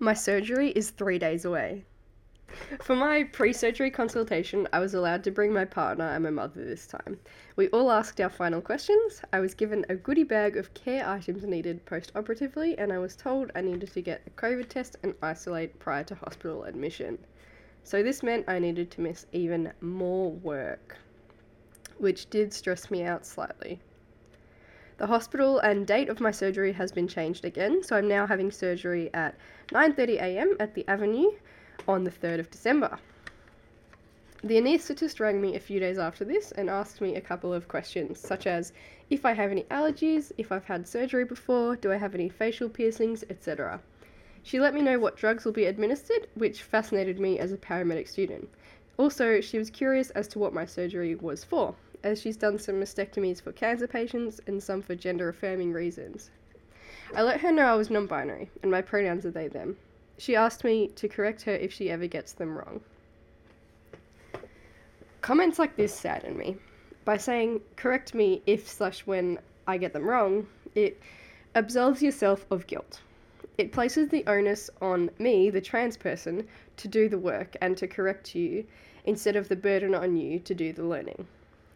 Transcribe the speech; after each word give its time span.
My 0.00 0.14
surgery 0.14 0.70
is 0.70 0.90
three 0.90 1.18
days 1.18 1.44
away. 1.44 1.84
For 2.80 2.94
my 2.94 3.24
pre 3.24 3.52
surgery 3.52 3.90
consultation, 3.90 4.68
I 4.72 4.78
was 4.78 4.94
allowed 4.94 5.24
to 5.24 5.32
bring 5.32 5.52
my 5.52 5.64
partner 5.64 6.04
and 6.04 6.22
my 6.22 6.30
mother 6.30 6.64
this 6.64 6.86
time. 6.86 7.18
We 7.56 7.68
all 7.70 7.90
asked 7.90 8.20
our 8.20 8.30
final 8.30 8.60
questions. 8.60 9.22
I 9.32 9.40
was 9.40 9.54
given 9.54 9.84
a 9.88 9.96
goodie 9.96 10.22
bag 10.22 10.56
of 10.56 10.72
care 10.72 11.04
items 11.04 11.44
needed 11.44 11.84
post 11.84 12.12
operatively, 12.14 12.78
and 12.78 12.92
I 12.92 12.98
was 12.98 13.16
told 13.16 13.50
I 13.56 13.60
needed 13.60 13.92
to 13.92 14.00
get 14.00 14.22
a 14.24 14.30
COVID 14.30 14.68
test 14.68 14.94
and 15.02 15.14
isolate 15.20 15.80
prior 15.80 16.04
to 16.04 16.14
hospital 16.14 16.62
admission. 16.62 17.18
So 17.82 18.00
this 18.00 18.22
meant 18.22 18.48
I 18.48 18.60
needed 18.60 18.92
to 18.92 19.00
miss 19.00 19.26
even 19.32 19.72
more 19.80 20.30
work, 20.30 20.96
which 21.98 22.30
did 22.30 22.52
stress 22.52 22.88
me 22.88 23.02
out 23.02 23.26
slightly. 23.26 23.80
The 24.98 25.06
hospital 25.06 25.60
and 25.60 25.86
date 25.86 26.08
of 26.08 26.18
my 26.18 26.32
surgery 26.32 26.72
has 26.72 26.90
been 26.90 27.06
changed 27.06 27.44
again, 27.44 27.84
so 27.84 27.96
I'm 27.96 28.08
now 28.08 28.26
having 28.26 28.50
surgery 28.50 29.10
at 29.14 29.36
9:30 29.68 30.20
a.m. 30.20 30.56
at 30.58 30.74
the 30.74 30.84
Avenue 30.88 31.30
on 31.86 32.02
the 32.02 32.10
3rd 32.10 32.40
of 32.40 32.50
December. 32.50 32.98
The 34.42 34.56
anaesthetist 34.56 35.20
rang 35.20 35.40
me 35.40 35.54
a 35.54 35.60
few 35.60 35.78
days 35.78 35.98
after 35.98 36.24
this 36.24 36.50
and 36.50 36.68
asked 36.68 37.00
me 37.00 37.14
a 37.14 37.20
couple 37.20 37.54
of 37.54 37.68
questions, 37.68 38.18
such 38.18 38.48
as 38.48 38.72
if 39.08 39.24
I 39.24 39.34
have 39.34 39.52
any 39.52 39.62
allergies, 39.70 40.32
if 40.36 40.50
I've 40.50 40.64
had 40.64 40.88
surgery 40.88 41.24
before, 41.24 41.76
do 41.76 41.92
I 41.92 41.96
have 41.96 42.16
any 42.16 42.28
facial 42.28 42.68
piercings, 42.68 43.22
etc. 43.30 43.80
She 44.42 44.58
let 44.58 44.74
me 44.74 44.82
know 44.82 44.98
what 44.98 45.16
drugs 45.16 45.44
will 45.44 45.52
be 45.52 45.66
administered, 45.66 46.26
which 46.34 46.64
fascinated 46.64 47.20
me 47.20 47.38
as 47.38 47.52
a 47.52 47.56
paramedic 47.56 48.08
student. 48.08 48.48
Also, 48.96 49.40
she 49.40 49.58
was 49.58 49.70
curious 49.70 50.10
as 50.10 50.26
to 50.26 50.40
what 50.40 50.52
my 50.52 50.66
surgery 50.66 51.14
was 51.14 51.44
for, 51.44 51.76
as 52.02 52.20
she's 52.20 52.36
done 52.36 52.58
some 52.58 52.76
mastectomies 52.76 53.42
for 53.42 53.52
cancer 53.52 53.86
patients 53.86 54.40
and 54.46 54.62
some 54.62 54.82
for 54.82 54.94
gender 54.94 55.28
affirming 55.28 55.72
reasons. 55.72 56.30
I 57.14 57.22
let 57.22 57.40
her 57.40 57.50
know 57.50 57.64
I 57.64 57.74
was 57.74 57.90
non 57.90 58.06
binary 58.06 58.50
and 58.62 58.70
my 58.70 58.82
pronouns 58.82 59.24
are 59.24 59.30
they 59.30 59.48
them. 59.48 59.76
She 60.18 60.36
asked 60.36 60.64
me 60.64 60.88
to 60.88 61.08
correct 61.08 61.42
her 61.42 61.52
if 61.52 61.72
she 61.72 61.90
ever 61.90 62.06
gets 62.06 62.32
them 62.32 62.56
wrong. 62.56 62.80
Comments 65.20 65.58
like 65.58 65.76
this 65.76 65.94
sadden 65.94 66.36
me. 66.36 66.56
By 67.04 67.16
saying 67.16 67.60
correct 67.76 68.14
me 68.14 68.42
if 68.46 68.68
slash 68.68 69.00
when 69.06 69.38
I 69.66 69.78
get 69.78 69.92
them 69.92 70.08
wrong, 70.08 70.46
it 70.74 71.00
absolves 71.54 72.02
yourself 72.02 72.46
of 72.50 72.66
guilt. 72.66 73.00
It 73.56 73.72
places 73.72 74.08
the 74.08 74.24
onus 74.26 74.70
on 74.80 75.10
me, 75.18 75.50
the 75.50 75.60
trans 75.60 75.96
person, 75.96 76.46
to 76.76 76.88
do 76.88 77.08
the 77.08 77.18
work 77.18 77.56
and 77.60 77.76
to 77.78 77.88
correct 77.88 78.34
you 78.34 78.64
instead 79.04 79.36
of 79.36 79.48
the 79.48 79.56
burden 79.56 79.94
on 79.94 80.16
you 80.16 80.38
to 80.40 80.54
do 80.54 80.72
the 80.72 80.84
learning. 80.84 81.26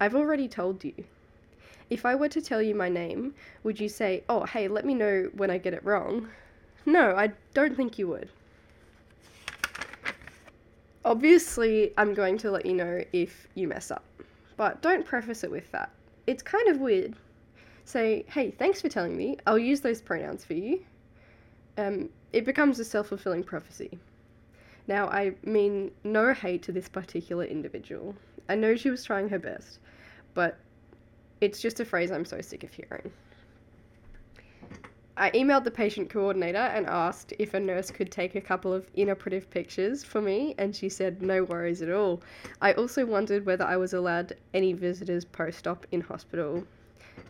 I've 0.00 0.14
already 0.14 0.48
told 0.48 0.84
you. 0.84 0.94
If 1.90 2.06
I 2.06 2.14
were 2.14 2.28
to 2.28 2.40
tell 2.40 2.62
you 2.62 2.74
my 2.74 2.88
name, 2.88 3.34
would 3.62 3.78
you 3.78 3.88
say, 3.88 4.24
oh, 4.28 4.44
hey, 4.44 4.68
let 4.68 4.84
me 4.84 4.94
know 4.94 5.30
when 5.34 5.50
I 5.50 5.58
get 5.58 5.74
it 5.74 5.84
wrong? 5.84 6.28
No, 6.86 7.14
I 7.16 7.32
don't 7.52 7.76
think 7.76 7.98
you 7.98 8.08
would. 8.08 8.30
Obviously, 11.04 11.92
I'm 11.98 12.14
going 12.14 12.38
to 12.38 12.50
let 12.50 12.64
you 12.64 12.72
know 12.72 13.02
if 13.12 13.46
you 13.54 13.68
mess 13.68 13.90
up, 13.90 14.04
but 14.56 14.80
don't 14.80 15.04
preface 15.04 15.44
it 15.44 15.50
with 15.50 15.70
that. 15.72 15.90
It's 16.26 16.42
kind 16.42 16.68
of 16.68 16.80
weird. 16.80 17.14
Say, 17.84 18.24
hey, 18.28 18.50
thanks 18.50 18.80
for 18.80 18.88
telling 18.88 19.14
me. 19.14 19.36
I'll 19.46 19.58
use 19.58 19.80
those 19.80 20.00
pronouns 20.00 20.44
for 20.44 20.54
you. 20.54 20.82
Um, 21.76 22.08
it 22.32 22.46
becomes 22.46 22.78
a 22.78 22.84
self 22.84 23.08
fulfilling 23.08 23.44
prophecy. 23.44 23.98
Now, 24.86 25.08
I 25.08 25.34
mean 25.42 25.90
no 26.04 26.32
hate 26.34 26.62
to 26.64 26.72
this 26.72 26.88
particular 26.88 27.44
individual. 27.44 28.14
I 28.48 28.54
know 28.54 28.76
she 28.76 28.90
was 28.90 29.04
trying 29.04 29.28
her 29.30 29.38
best, 29.38 29.78
but 30.34 30.58
it's 31.40 31.60
just 31.60 31.80
a 31.80 31.84
phrase 31.84 32.10
I'm 32.10 32.24
so 32.24 32.40
sick 32.40 32.64
of 32.64 32.72
hearing. 32.72 33.10
I 35.16 35.30
emailed 35.30 35.62
the 35.62 35.70
patient 35.70 36.10
coordinator 36.10 36.58
and 36.58 36.86
asked 36.86 37.32
if 37.38 37.54
a 37.54 37.60
nurse 37.60 37.90
could 37.90 38.10
take 38.10 38.34
a 38.34 38.40
couple 38.40 38.72
of 38.72 38.92
intraoperative 38.94 39.48
pictures 39.48 40.02
for 40.02 40.20
me, 40.20 40.56
and 40.58 40.74
she 40.74 40.88
said 40.88 41.22
no 41.22 41.44
worries 41.44 41.82
at 41.82 41.90
all. 41.90 42.20
I 42.60 42.72
also 42.72 43.06
wondered 43.06 43.46
whether 43.46 43.64
I 43.64 43.76
was 43.76 43.92
allowed 43.92 44.34
any 44.54 44.72
visitors 44.72 45.24
post 45.24 45.68
op 45.68 45.86
in 45.92 46.00
hospital, 46.00 46.64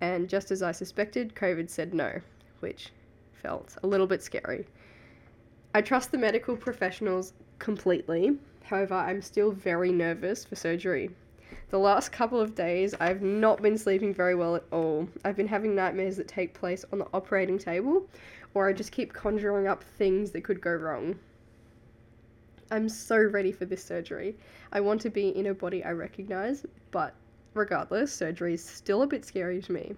and 0.00 0.28
just 0.28 0.50
as 0.50 0.60
I 0.60 0.72
suspected, 0.72 1.36
COVID 1.36 1.70
said 1.70 1.94
no, 1.94 2.20
which 2.58 2.92
felt 3.32 3.76
a 3.84 3.86
little 3.86 4.08
bit 4.08 4.24
scary. 4.24 4.66
I 5.74 5.82
trust 5.82 6.10
the 6.10 6.18
medical 6.18 6.56
professionals 6.56 7.34
completely, 7.58 8.38
however, 8.64 8.94
I'm 8.94 9.20
still 9.20 9.50
very 9.52 9.92
nervous 9.92 10.42
for 10.42 10.56
surgery. 10.56 11.10
The 11.68 11.78
last 11.78 12.10
couple 12.10 12.40
of 12.40 12.54
days, 12.54 12.94
I've 12.98 13.20
not 13.20 13.60
been 13.60 13.76
sleeping 13.76 14.14
very 14.14 14.34
well 14.34 14.56
at 14.56 14.64
all. 14.72 15.06
I've 15.26 15.36
been 15.36 15.46
having 15.46 15.74
nightmares 15.74 16.16
that 16.16 16.26
take 16.26 16.54
place 16.54 16.86
on 16.90 16.98
the 16.98 17.06
operating 17.12 17.58
table, 17.58 18.06
or 18.54 18.66
I 18.66 18.72
just 18.72 18.92
keep 18.92 19.12
conjuring 19.12 19.66
up 19.66 19.84
things 19.84 20.30
that 20.30 20.42
could 20.42 20.62
go 20.62 20.72
wrong. 20.72 21.18
I'm 22.70 22.88
so 22.88 23.18
ready 23.18 23.52
for 23.52 23.66
this 23.66 23.84
surgery. 23.84 24.36
I 24.72 24.80
want 24.80 25.02
to 25.02 25.10
be 25.10 25.28
in 25.36 25.46
a 25.46 25.54
body 25.54 25.84
I 25.84 25.92
recognize, 25.92 26.64
but 26.90 27.12
regardless, 27.52 28.10
surgery 28.10 28.54
is 28.54 28.64
still 28.64 29.02
a 29.02 29.06
bit 29.06 29.26
scary 29.26 29.60
to 29.60 29.72
me. 29.72 29.94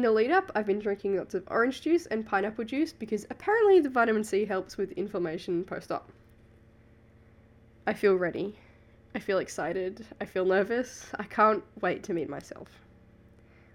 In 0.00 0.04
the 0.04 0.12
lead 0.12 0.30
up, 0.30 0.50
I've 0.54 0.64
been 0.64 0.78
drinking 0.78 1.18
lots 1.18 1.34
of 1.34 1.44
orange 1.48 1.82
juice 1.82 2.06
and 2.06 2.24
pineapple 2.24 2.64
juice 2.64 2.90
because 2.90 3.26
apparently 3.28 3.80
the 3.80 3.90
vitamin 3.90 4.24
C 4.24 4.46
helps 4.46 4.78
with 4.78 4.92
inflammation 4.92 5.62
post 5.62 5.92
op. 5.92 6.10
I 7.86 7.92
feel 7.92 8.14
ready. 8.14 8.58
I 9.14 9.18
feel 9.18 9.36
excited. 9.36 10.06
I 10.18 10.24
feel 10.24 10.46
nervous. 10.46 11.10
I 11.18 11.24
can't 11.24 11.62
wait 11.82 12.02
to 12.04 12.14
meet 12.14 12.30
myself. 12.30 12.70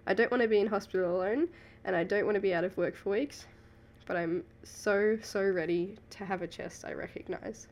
I 0.07 0.15
don't 0.15 0.31
want 0.31 0.41
to 0.41 0.49
be 0.49 0.59
in 0.59 0.65
hospital 0.65 1.15
alone, 1.15 1.47
and 1.83 1.95
I 1.95 2.03
don't 2.03 2.25
want 2.25 2.33
to 2.33 2.41
be 2.41 2.55
out 2.55 2.63
of 2.63 2.75
work 2.75 2.95
for 2.95 3.11
weeks, 3.11 3.45
but 4.07 4.17
I'm 4.17 4.43
so, 4.63 5.19
so 5.21 5.43
ready 5.43 5.95
to 6.09 6.25
have 6.25 6.41
a 6.41 6.47
chest 6.47 6.85
I 6.85 6.93
recognize. 6.93 7.67